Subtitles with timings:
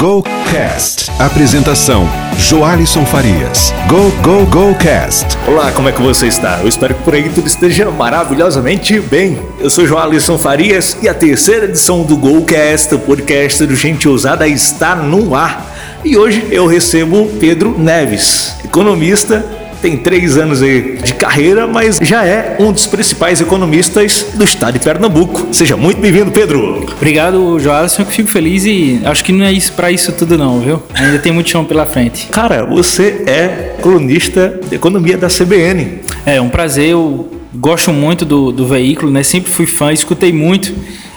[0.00, 1.10] Go Cast.
[1.18, 2.08] Apresentação:
[2.38, 3.70] Joalisson Farias.
[3.86, 5.36] Go Go Go Cast.
[5.46, 6.58] Olá, como é que você está?
[6.62, 9.38] Eu espero que por aí tudo esteja maravilhosamente bem.
[9.60, 14.48] Eu sou Joalisson Farias e a terceira edição do GoCast, o podcast do Gente Ousada,
[14.48, 15.70] está no ar.
[16.02, 19.44] E hoje eu recebo Pedro Neves, economista
[19.80, 24.74] tem três anos aí de carreira, mas já é um dos principais economistas do estado
[24.74, 25.48] de Pernambuco.
[25.52, 26.86] Seja muito bem-vindo, Pedro.
[26.96, 30.82] Obrigado, Joalisson, fico feliz e acho que não é isso para isso tudo não, viu?
[30.94, 32.26] Ainda tem muito chão pela frente.
[32.28, 36.00] Cara, você é colunista de economia da CBN.
[36.26, 39.22] É um prazer, eu gosto muito do, do veículo, né?
[39.22, 40.74] Sempre fui fã, escutei muito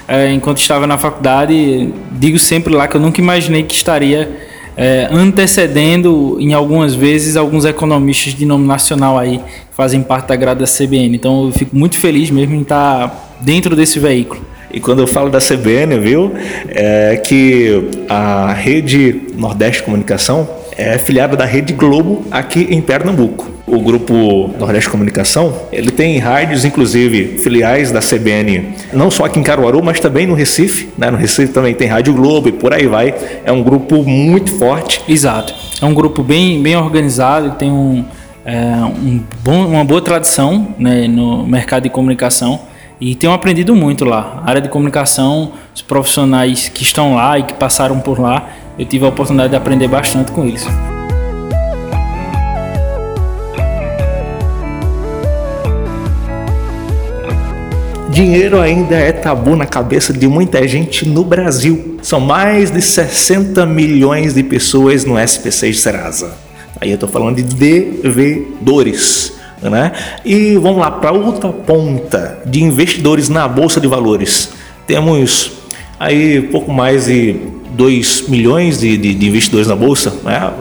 [0.08, 1.90] é, enquanto estava na faculdade.
[2.12, 4.43] Digo sempre lá que eu nunca imaginei que estaria
[4.76, 10.36] é, antecedendo em algumas vezes alguns economistas de nome nacional aí que fazem parte da
[10.36, 11.16] grade da CBN.
[11.16, 14.42] Então eu fico muito feliz mesmo em estar dentro desse veículo.
[14.72, 16.34] E quando eu falo da CBN, viu,
[16.68, 23.52] é que a rede Nordeste Comunicação é filiada da Rede Globo aqui em Pernambuco.
[23.66, 29.44] O grupo Nordeste Comunicação, ele tem rádios, inclusive filiais da CBN, não só aqui em
[29.44, 30.90] Caruaru, mas também no Recife.
[30.98, 31.10] Né?
[31.10, 33.16] No Recife também tem Rádio Globo e por aí vai.
[33.46, 35.02] É um grupo muito forte.
[35.08, 35.56] Exato.
[35.82, 38.04] É um grupo bem, bem organizado, tem um,
[38.46, 42.60] é, um bom, uma boa tradição né, no mercado de comunicação
[43.00, 44.42] e tenho aprendido muito lá.
[44.46, 48.86] A área de comunicação, os profissionais que estão lá e que passaram por lá, eu
[48.86, 50.68] tive a oportunidade de aprender bastante com eles.
[58.14, 61.98] Dinheiro ainda é tabu na cabeça de muita gente no Brasil.
[62.04, 66.32] São mais de 60 milhões de pessoas no SPC de Serasa.
[66.80, 69.34] Aí eu estou falando de devedores.
[69.60, 69.92] Né?
[70.24, 74.52] E vamos lá para outra ponta de investidores na bolsa de valores.
[74.86, 75.52] Temos
[76.00, 77.36] aí pouco mais de
[77.72, 80.54] 2 milhões de, de, de investidores na bolsa, né?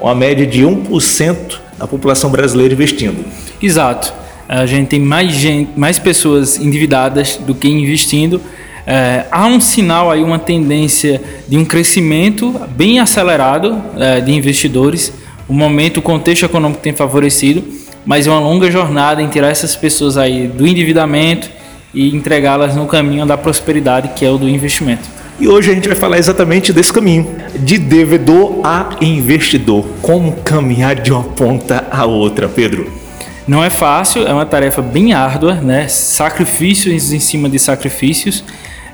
[0.00, 1.36] uma média de 1%
[1.78, 3.22] da população brasileira investindo.
[3.60, 4.23] Exato.
[4.48, 8.40] A gente tem mais, gente, mais pessoas endividadas do que investindo.
[8.86, 15.12] É, há um sinal aí, uma tendência de um crescimento bem acelerado é, de investidores.
[15.48, 17.64] O momento, o contexto econômico tem favorecido,
[18.04, 21.48] mas é uma longa jornada em tirar essas pessoas aí do endividamento
[21.94, 25.08] e entregá-las no caminho da prosperidade, que é o do investimento.
[25.40, 27.26] E hoje a gente vai falar exatamente desse caminho,
[27.58, 29.84] de devedor a investidor.
[30.00, 33.03] Como caminhar de uma ponta a outra, Pedro?
[33.46, 35.86] Não é fácil, é uma tarefa bem árdua, né?
[35.86, 38.42] Sacrifícios em cima de sacrifícios,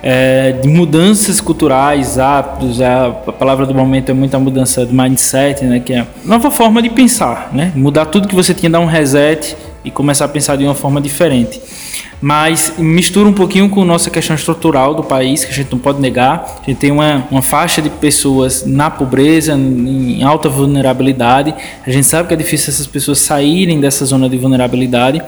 [0.02, 2.80] é, de mudanças culturais, hábitos.
[2.80, 5.78] A, a palavra do momento é muita mudança de mindset, né?
[5.78, 7.70] Que é nova forma de pensar, né?
[7.76, 11.00] Mudar tudo que você tinha, dar um reset e começar a pensar de uma forma
[11.00, 11.60] diferente
[12.20, 16.00] mas mistura um pouquinho com nossa questão estrutural do país, que a gente não pode
[16.00, 16.60] negar.
[16.62, 21.54] A gente tem uma, uma faixa de pessoas na pobreza, em alta vulnerabilidade.
[21.86, 25.22] A gente sabe que é difícil essas pessoas saírem dessa zona de vulnerabilidade,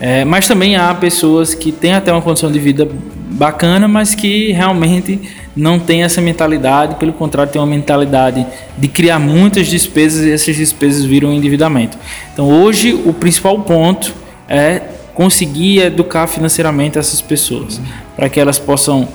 [0.00, 2.88] é, mas também há pessoas que têm até uma condição de vida
[3.30, 5.20] bacana, mas que realmente
[5.54, 8.46] não tem essa mentalidade, pelo contrário, tem uma mentalidade
[8.76, 11.98] de criar muitas despesas e essas despesas viram endividamento.
[12.32, 14.14] Então, hoje, o principal ponto
[14.48, 14.82] é
[15.14, 17.80] conseguir educar financeiramente essas pessoas,
[18.16, 19.06] para que elas possam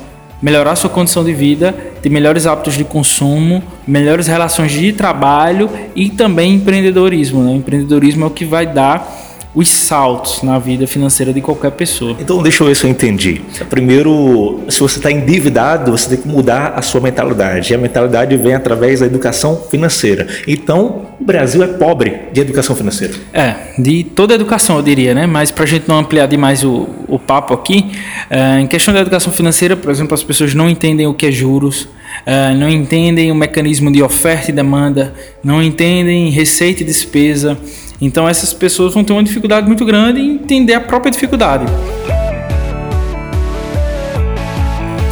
[0.42, 6.10] melhorar sua condição de vida, ter melhores hábitos de consumo, melhores relações de trabalho e
[6.10, 7.44] também empreendedorismo.
[7.44, 7.54] Né?
[7.54, 9.27] O empreendedorismo é o que vai dar
[9.58, 12.16] os saltos na vida financeira de qualquer pessoa.
[12.20, 13.42] Então, deixa eu ver se eu entendi.
[13.68, 17.74] Primeiro, se você está endividado, você tem que mudar a sua mentalidade.
[17.74, 20.28] E a mentalidade vem através da educação financeira.
[20.48, 23.16] Então, o Brasil é pobre de educação financeira.
[23.34, 25.26] É, de toda educação, eu diria, né?
[25.26, 27.94] Mas para a gente não ampliar demais o, o papo aqui,
[28.30, 31.32] é, em questão da educação financeira, por exemplo, as pessoas não entendem o que é
[31.32, 31.90] juros,
[32.28, 37.58] é, não entendem o mecanismo de oferta e demanda, não entendem receita e despesa.
[38.00, 41.66] Então essas pessoas vão ter uma dificuldade muito grande em entender a própria dificuldade.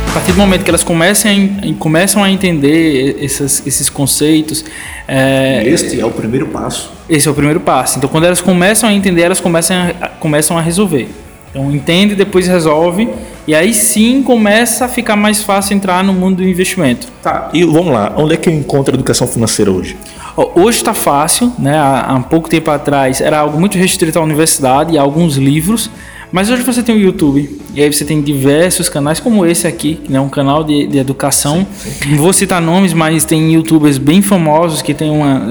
[0.08, 4.64] A partir do momento que elas começam a, começam a entender esses, esses conceitos.
[5.08, 6.90] É, este é o primeiro passo.
[7.10, 7.98] Esse é o primeiro passo.
[7.98, 11.10] Então, quando elas começam a entender, elas começam a, começam a resolver.
[11.52, 13.10] Então, entende, depois resolve.
[13.48, 17.08] E aí sim começa a ficar mais fácil entrar no mundo do investimento.
[17.22, 18.14] Tá, e vamos lá.
[18.18, 19.98] Onde é que eu encontro educação financeira hoje?
[20.38, 21.78] Hoje está fácil, né?
[21.78, 25.90] Há, há pouco tempo atrás era algo muito restrito à universidade e a alguns livros,
[26.30, 29.96] mas hoje você tem o YouTube e aí você tem diversos canais como esse aqui,
[29.96, 31.66] que é um canal de, de educação.
[31.74, 32.10] Sim, sim.
[32.12, 35.42] Não vou citar nomes, mas tem YouTubers bem famosos que tem uma,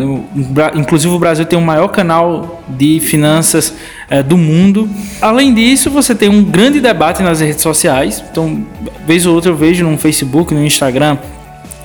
[0.75, 3.73] inclusive o Brasil tem o maior canal de finanças
[4.11, 4.87] é, do mundo.
[5.23, 8.23] Além disso, você tem um grande debate nas redes sociais.
[8.31, 8.67] Então,
[9.07, 11.17] vez ou outra eu vejo no Facebook, no Instagram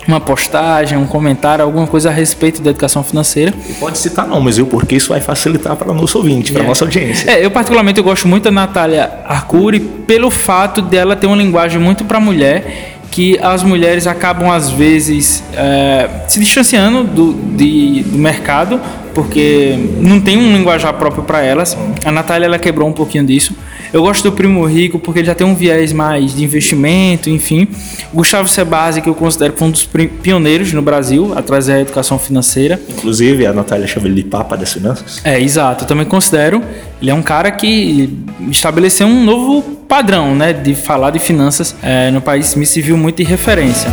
[0.08, 3.54] uma postagem, um comentário, alguma coisa a respeito da educação financeira.
[3.70, 4.66] E pode citar nomes, viu?
[4.66, 6.68] Porque isso vai facilitar para o nosso ouvinte, para a É.
[6.68, 7.30] nossa audiência.
[7.30, 11.80] É, eu particularmente eu gosto muito da Natália Arcuri pelo fato dela ter uma linguagem
[11.80, 18.18] muito para mulher, que as mulheres acabam às vezes é, se distanciando do, de- do
[18.18, 18.80] mercado,
[19.14, 21.78] porque não tem um linguajar próprio para elas.
[22.04, 23.56] A Natália ela quebrou um pouquinho disso.
[23.92, 27.68] Eu gosto do Primo Rico porque ele já tem um viés mais de investimento, enfim.
[28.14, 29.88] O Gustavo Sebasi, que eu considero que foi um dos
[30.22, 32.80] pioneiros no Brasil a trazer a educação financeira.
[32.88, 35.22] Inclusive, a Natália chama ele de Papa das Finanças.
[35.24, 35.86] É, exato.
[35.86, 36.62] Eu também considero.
[37.02, 38.16] Ele é um cara que
[38.52, 42.54] estabeleceu um novo padrão, né, de falar de finanças é, no país.
[42.54, 43.92] Me serviu muito de referência.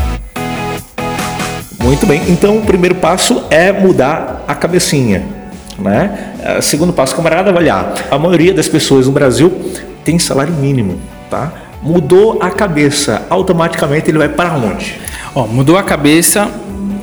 [1.86, 2.20] Muito bem.
[2.26, 5.24] Então, o primeiro passo é mudar a cabecinha,
[5.78, 6.32] né?
[6.42, 7.94] Eh, Segundo passo, camarada, avaliar.
[8.10, 9.52] A maioria das pessoas no Brasil
[10.04, 10.98] tem salário mínimo,
[11.30, 11.52] tá?
[11.80, 14.98] Mudou a cabeça, automaticamente ele vai para onde?
[15.32, 16.50] Ó, mudou a cabeça.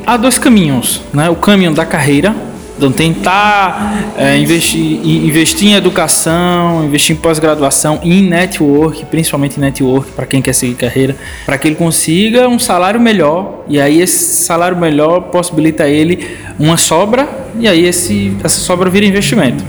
[0.06, 1.30] Há dois caminhos, né?
[1.30, 2.36] O caminho da carreira,
[2.84, 9.62] então tentar é, investir, em- investir em educação, investir em pós-graduação, em network, principalmente em
[9.62, 11.16] network para quem quer seguir carreira,
[11.46, 16.28] para que ele consiga um salário melhor e aí esse salário melhor possibilita a ele
[16.60, 17.28] uma sobra
[17.58, 19.64] e aí esse, essa sobra vira investimento.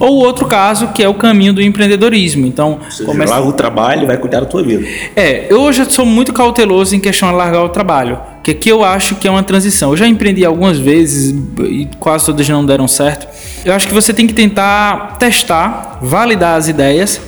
[0.00, 2.46] Ou outro caso que é o caminho do empreendedorismo.
[2.46, 4.86] Então, Ou seja, larga o trabalho e vai cuidar da tua vida.
[5.16, 8.84] é, eu hoje sou muito cauteloso em questão de largar o trabalho, que aqui eu
[8.84, 9.90] acho que é uma transição.
[9.90, 13.26] Eu já empreendi algumas vezes e quase todas não deram certo.
[13.64, 17.20] Eu acho que você tem que tentar testar, validar as ideias,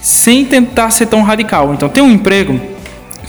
[0.00, 1.72] sem tentar ser tão radical.
[1.74, 2.60] Então, tem um emprego,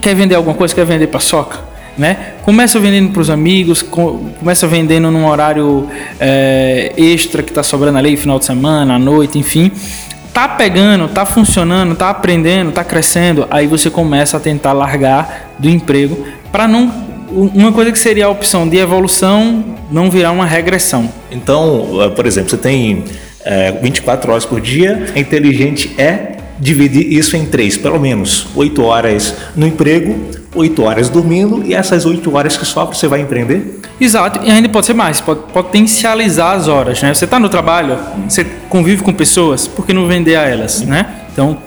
[0.02, 1.69] quer vender alguma coisa, quer vender paçoca,
[2.00, 2.34] né?
[2.44, 5.88] Começa vendendo para os amigos, co- começa vendendo num horário
[6.20, 9.72] é, extra que está sobrando ali, final de semana, à noite, enfim
[10.32, 15.68] tá pegando, tá funcionando, tá aprendendo, tá crescendo, aí você começa a tentar largar do
[15.68, 16.90] emprego para não
[17.32, 21.10] uma coisa que seria a opção de evolução não virar uma regressão.
[21.30, 23.04] Então, eh, por exemplo, você tem
[23.44, 28.82] eh, 24 horas por dia, é inteligente é dividir isso em três, pelo menos 8
[28.84, 33.80] horas no emprego, 8 horas dormindo e essas 8 horas que sobram você vai empreender?
[34.00, 37.14] Exato, e ainda pode ser mais, pode potencializar as horas, né?
[37.14, 37.98] Você está no trabalho,
[38.28, 41.06] você convive com pessoas, por que não vender a elas, né?
[41.32, 41.58] Então,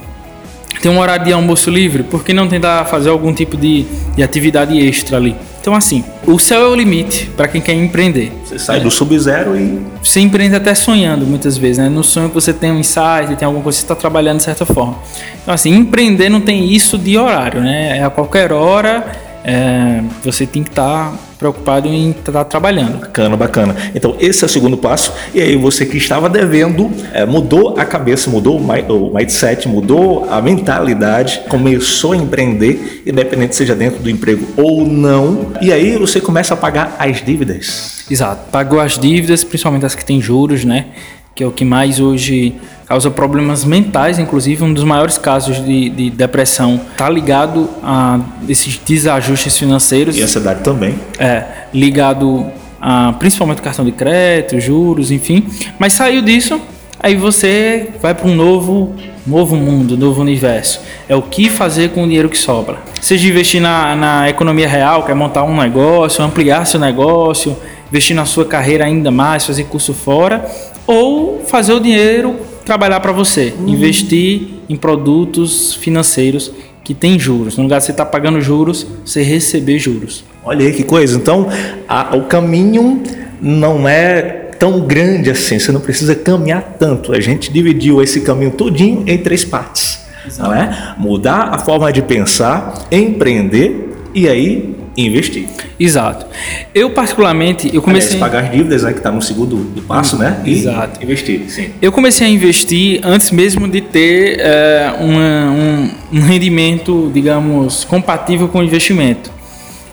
[0.80, 3.84] tem um horário de almoço livre, por que não tentar fazer algum tipo de,
[4.16, 5.36] de atividade extra ali?
[5.62, 8.32] Então, assim, o céu é o limite para quem quer empreender.
[8.44, 11.88] Você sai do sub-zero e Você empreende até sonhando muitas vezes, né?
[11.88, 14.42] No sonho que você tem um insight, tem alguma coisa que você está trabalhando de
[14.42, 14.98] certa forma.
[15.40, 17.98] Então, assim, empreender não tem isso de horário, né?
[17.98, 19.06] É a qualquer hora
[19.44, 23.00] é, você tem que estar preocupado em estar trabalhando.
[23.00, 23.76] Bacana, bacana.
[23.94, 25.12] Então, esse é o segundo passo.
[25.34, 30.40] E aí, você que estava devendo, eh, mudou a cabeça, mudou o mindset, mudou a
[30.40, 35.52] mentalidade, começou a empreender, independente seja dentro do emprego ou não.
[35.60, 38.04] E aí, você começa a pagar as dívidas.
[38.08, 38.50] Exato.
[38.52, 40.86] Pagou as dívidas, principalmente as que têm juros, né?
[41.34, 42.54] Que é o que mais hoje
[42.92, 48.76] causa problemas mentais, inclusive um dos maiores casos de, de depressão está ligado a esses
[48.76, 50.14] desajustes financeiros.
[50.14, 50.96] E ansiedade também.
[51.18, 51.42] É,
[51.72, 55.46] ligado a principalmente cartão de crédito, juros, enfim.
[55.78, 56.60] Mas saiu disso,
[57.00, 58.94] aí você vai para um novo,
[59.26, 60.78] novo mundo, novo universo.
[61.08, 62.76] É o que fazer com o dinheiro que sobra.
[63.00, 67.56] Seja investir na, na economia real, quer montar um negócio, ampliar seu negócio,
[67.88, 70.44] investir na sua carreira ainda mais, fazer curso fora,
[70.86, 76.52] ou fazer o dinheiro trabalhar para você, investir em produtos financeiros
[76.84, 77.56] que têm juros.
[77.56, 80.24] No lugar de você estar pagando juros, você receber juros.
[80.44, 81.16] Olha aí que coisa.
[81.16, 81.48] Então,
[81.88, 83.02] a- o caminho
[83.40, 85.58] não é tão grande assim.
[85.58, 87.12] Você não precisa caminhar tanto.
[87.12, 90.00] A gente dividiu esse caminho todinho em três partes.
[90.38, 90.94] Não é?
[90.98, 95.46] Mudar a forma de pensar, empreender e aí investir.
[95.78, 96.26] Exato.
[96.74, 100.40] Eu particularmente, eu Comecei pagar as dívidas, né, que está no segundo passo, né?
[100.44, 101.02] E Exato.
[101.02, 101.70] investir, sim.
[101.80, 108.48] eu comecei a investir antes mesmo de ter é, uma- um, um rendimento, digamos, compatível
[108.48, 109.30] com o investimento.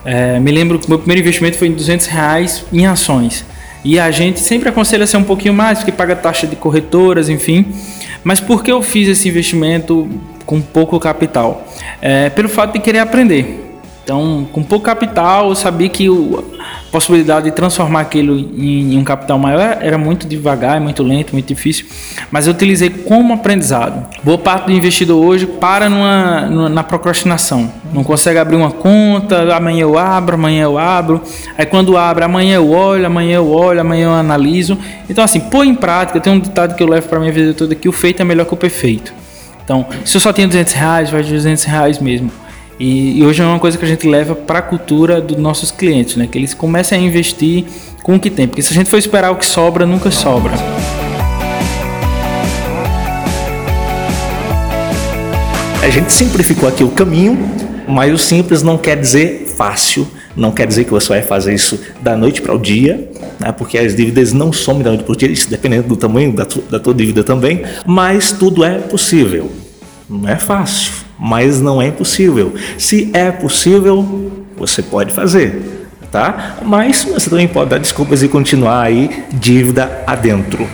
[0.03, 3.45] É, me lembro que o meu primeiro investimento foi em 200 reais em ações.
[3.83, 7.65] E a gente sempre aconselha ser um pouquinho mais, porque paga taxa de corretoras, enfim.
[8.23, 10.09] Mas por que eu fiz esse investimento
[10.45, 11.65] com pouco capital?
[12.01, 13.68] É, pelo fato de querer aprender.
[14.11, 19.03] Então, com pouco capital, eu sabia que a possibilidade de transformar aquilo em, em um
[19.03, 21.85] capital maior era muito devagar, muito lento, muito difícil.
[22.31, 24.07] Mas eu utilizei como aprendizado.
[24.23, 27.71] Boa parte do investidor hoje para numa, numa- na procrastinação.
[27.93, 31.21] Não consegue abrir uma conta, amanhã eu abro, amanhã eu abro.
[31.55, 34.75] Aí quando abre, amanhã eu olho, amanhã eu olho, amanhã eu analiso.
[35.07, 37.75] Então, assim, pôr em prática, tem um ditado que eu levo para minha vida toda
[37.75, 39.13] que o feito é melhor que o perfeito.
[39.63, 42.31] Então, se eu só tenho 200 reais, vai de 200 reais mesmo.
[42.79, 45.69] E, e, hoje é uma coisa que a gente leva para a cultura dos nossos
[45.69, 46.27] clientes, né?
[46.31, 47.65] Que eles comecem a investir
[48.01, 50.53] com o que tem, porque se a gente for esperar o que sobra, nunca sobra.
[55.83, 57.37] A gente simplificou aqui o caminho,
[57.85, 61.77] mas o simples não quer dizer fácil, não quer dizer que você vai fazer isso
[62.01, 63.51] da noite para o dia, né?
[63.51, 66.45] porque as dívidas não somem da noite para o dia, isso dependendo do tamanho da,
[66.45, 69.51] tu, da tua dívida também, mas tudo é possível.
[70.09, 72.53] Não é fácil, mas não é impossível.
[72.77, 76.57] Se é possível, você pode fazer, tá?
[76.63, 80.67] Mas você também pode dar desculpas e continuar aí dívida adentro.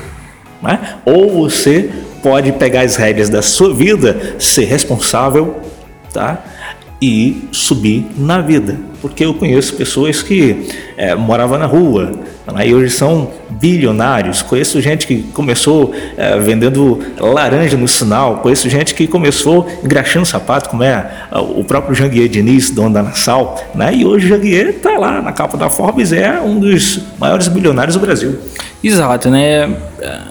[0.62, 0.80] Né?
[1.06, 1.90] Ou você
[2.22, 5.60] pode pegar as rédeas da sua vida, ser responsável,
[6.14, 6.44] tá?
[7.02, 8.78] E subir na vida.
[9.06, 12.12] Porque eu conheço pessoas que é, moravam na rua
[12.52, 14.42] né, e hoje são bilionários.
[14.42, 18.38] Conheço gente que começou é, vendendo laranja no sinal.
[18.38, 23.64] Conheço gente que começou engraxando sapato, como é o próprio Janguier Diniz, dono da Nassau.
[23.76, 23.94] Né?
[23.96, 27.96] E hoje o Janguier está lá na capa da Forbes, é um dos maiores bilionários
[27.96, 28.40] do Brasil.
[28.84, 29.70] Exato, né?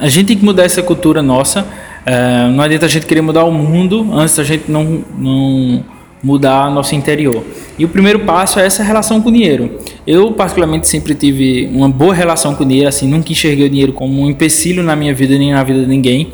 [0.00, 1.64] A gente tem que mudar essa cultura nossa
[2.06, 5.82] é, não adianta a gente querer mudar o mundo antes da gente não, não
[6.24, 7.44] mudar nosso interior.
[7.78, 9.78] E o primeiro passo é essa relação com o dinheiro.
[10.06, 13.92] Eu, particularmente, sempre tive uma boa relação com o dinheiro, assim, nunca enxerguei o dinheiro
[13.92, 16.32] como um empecilho na minha vida nem na vida de ninguém.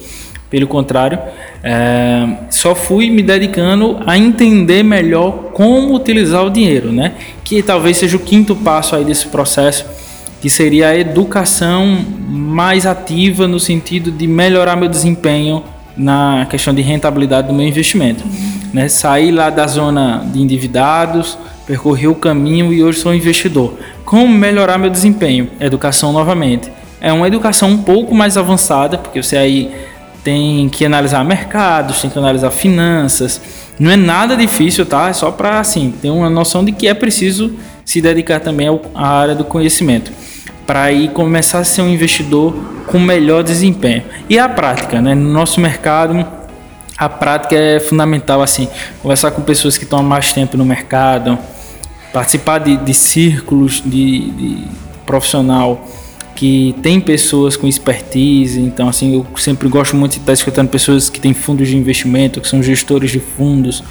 [0.49, 1.19] Pelo contrário,
[1.63, 7.13] é, só fui me dedicando a entender melhor como utilizar o dinheiro, né?
[7.45, 9.87] Que talvez seja o quinto passo aí desse processo
[10.41, 15.63] que seria a educação mais ativa no sentido de melhorar meu desempenho
[16.01, 18.25] na questão de rentabilidade do meu investimento.
[18.73, 18.89] Né?
[18.89, 23.75] Sair lá da zona de endividados, percorrer o caminho e hoje sou investidor.
[24.05, 25.51] Como melhorar meu desempenho?
[25.61, 26.73] Educação novamente.
[27.03, 29.71] É uma educação um pouco mais avançada, porque você aí
[30.25, 33.41] tem que analisar mercados, tem que analisar finanças.
[33.79, 35.09] Não é nada difícil, tá?
[35.09, 37.55] É só para assim ter uma noção de que é preciso
[37.85, 40.11] se dedicar também à área do conhecimento
[40.71, 42.55] para aí começar a ser um investidor
[42.87, 44.05] com melhor desempenho.
[44.29, 45.17] E a prática, né?
[45.17, 46.25] No nosso mercado,
[46.97, 48.69] a prática é fundamental, assim,
[49.03, 51.37] conversar com pessoas que estão há mais tempo no mercado,
[52.13, 54.65] participar de, de círculos de, de
[55.05, 55.89] profissional
[56.37, 61.11] que tem pessoas com expertise, então assim, eu sempre gosto muito de estar escutando pessoas
[61.11, 63.83] que têm fundos de investimento, que são gestores de fundos,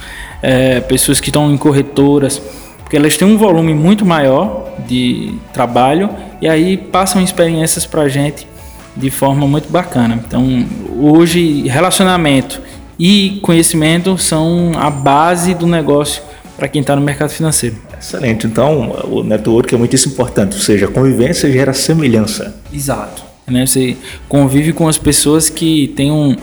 [0.41, 2.41] é, pessoas que estão em corretoras,
[2.79, 6.09] porque elas têm um volume muito maior de trabalho
[6.41, 8.47] e aí passam experiências para a gente
[8.95, 10.19] de forma muito bacana.
[10.25, 10.65] Então,
[10.99, 12.61] hoje, relacionamento
[12.97, 16.21] e conhecimento são a base do negócio
[16.57, 17.77] para quem está no mercado financeiro.
[17.97, 18.45] Excelente.
[18.45, 22.55] Então, o network é muitíssimo importante, ou seja, convivência gera semelhança.
[22.71, 23.23] Exato.
[23.47, 23.65] Né?
[23.65, 23.95] Você
[24.27, 26.35] convive com as pessoas que têm um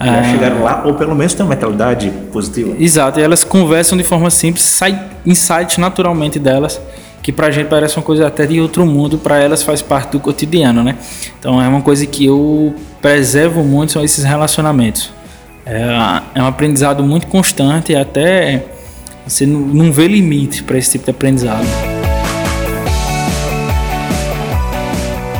[0.00, 0.24] já ah.
[0.24, 2.74] chegaram lá, ou pelo menos tem uma mentalidade positiva.
[2.78, 6.80] Exato, e elas conversam de forma simples, sai insight naturalmente delas,
[7.24, 10.20] que pra gente parece uma coisa até de outro mundo, para elas faz parte do
[10.20, 10.94] cotidiano, né?
[11.40, 15.10] Então é uma coisa que eu preservo muito, são esses relacionamentos.
[15.64, 18.66] É, é um aprendizado muito constante e até
[19.26, 21.66] você não vê limite para esse tipo de aprendizado.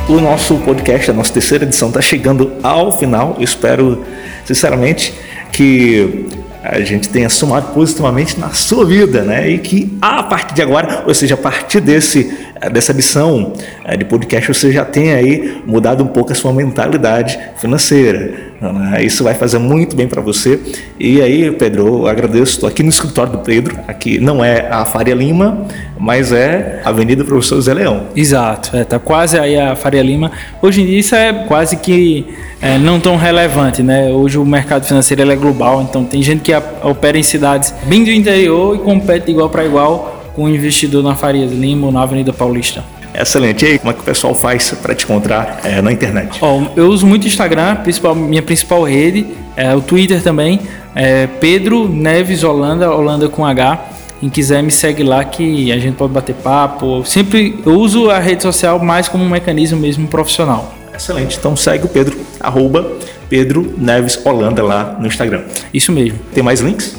[0.09, 3.35] O nosso podcast, a nossa terceira edição, está chegando ao final.
[3.37, 4.03] Eu espero
[4.43, 5.13] sinceramente,
[5.51, 6.25] que
[6.69, 9.49] a gente tenha somado positivamente na sua vida, né?
[9.49, 13.53] E que a partir de agora, ou seja, a partir desse, dessa edição
[13.83, 18.33] eh, de podcast, você já tenha aí mudado um pouco a sua mentalidade financeira.
[18.61, 19.03] Né?
[19.03, 20.59] Isso vai fazer muito bem para você.
[20.99, 22.53] E aí, Pedro, eu agradeço.
[22.53, 23.77] Estou aqui no escritório do Pedro.
[23.87, 25.65] Aqui não é a Faria Lima,
[25.99, 28.07] mas é a Avenida Professor Zé Leão.
[28.15, 30.31] Exato, é, tá quase aí a Faria Lima.
[30.61, 32.25] Hoje em dia isso é quase que
[32.61, 34.09] é, não tão relevante, né?
[34.09, 36.51] Hoje o mercado financeiro é global, então tem gente que
[36.83, 41.01] opera em cidades bem do interior e compete igual para igual com o um investidor
[41.01, 42.83] na Faria Lima ou na Avenida Paulista.
[43.19, 43.63] Excelente.
[43.63, 46.39] E aí, como é que o pessoal faz para te encontrar é, na internet?
[46.41, 49.25] Oh, eu uso muito o Instagram, principal, minha principal rede,
[49.55, 50.59] é, o Twitter também,
[50.93, 53.85] é Pedro Neves Holanda, Holanda com H.
[54.19, 57.03] Quem quiser me segue lá que a gente pode bater papo.
[57.05, 60.73] Sempre eu uso a rede social mais como um mecanismo mesmo profissional.
[60.93, 61.37] Excelente.
[61.37, 62.91] Então segue o Pedro, arroba
[63.29, 65.43] Pedro Neves Holanda lá no Instagram.
[65.73, 66.17] Isso mesmo.
[66.33, 66.95] Tem mais links?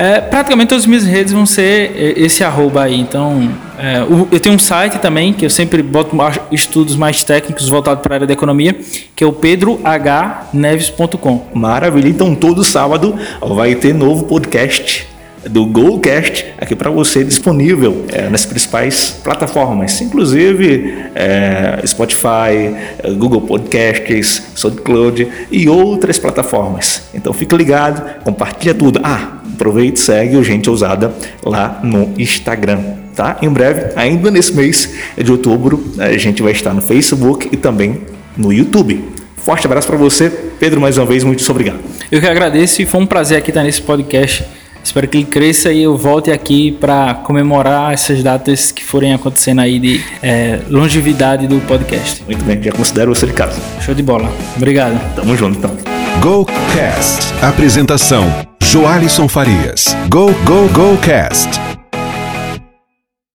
[0.00, 3.00] É, praticamente todas as minhas redes vão ser é, esse arroba aí.
[3.00, 3.98] Então, é,
[4.30, 6.16] eu tenho um site também, que eu sempre boto
[6.52, 8.76] estudos mais técnicos voltados para a área da economia,
[9.16, 11.48] que é o pedrohneves.com.
[11.52, 12.08] Maravilha.
[12.08, 15.08] Então, todo sábado vai ter novo podcast
[15.50, 22.74] do GoCast aqui para você disponível é, nas principais plataformas, inclusive é, Spotify,
[23.16, 27.08] Google Podcasts, SoundCloud e outras plataformas.
[27.14, 29.00] Então fique ligado, compartilha tudo.
[29.02, 31.12] Ah, Aproveite e segue o Gente Ousada
[31.44, 32.78] lá no Instagram.
[33.12, 33.36] Tá?
[33.42, 38.02] Em breve, ainda nesse mês de outubro, a gente vai estar no Facebook e também
[38.36, 39.04] no YouTube.
[39.36, 41.80] Forte abraço para você, Pedro, mais uma vez, muito obrigado.
[42.12, 44.44] Eu que agradeço e foi um prazer aqui estar nesse podcast.
[44.84, 49.60] Espero que ele cresça e eu volte aqui para comemorar essas datas que forem acontecendo
[49.60, 52.22] aí de é, longevidade do podcast.
[52.24, 53.60] Muito bem, já considero você de casa.
[53.80, 54.30] Show de bola.
[54.56, 54.96] Obrigado.
[55.16, 55.76] Tamo junto então.
[56.20, 57.34] GoCast.
[57.42, 59.94] Apresentação: Joalisson Farias.
[60.10, 61.67] Go, go, go, cast.